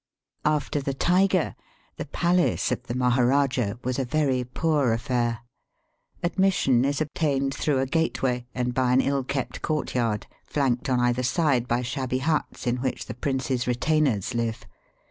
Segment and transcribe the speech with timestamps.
[0.45, 1.55] After the tiger
[1.97, 5.41] the palace of the Maharajah was a very poor affair.
[6.23, 10.99] Admission is obtained through a gateway and by an ill kept court yard, flanked on
[10.99, 14.65] either side by shabby huts in which the prince's retainers live.